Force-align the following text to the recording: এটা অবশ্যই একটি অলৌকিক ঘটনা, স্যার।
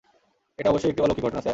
এটা 0.59 0.69
অবশ্যই 0.69 0.89
একটি 0.89 1.01
অলৌকিক 1.01 1.23
ঘটনা, 1.23 1.41
স্যার। 1.41 1.49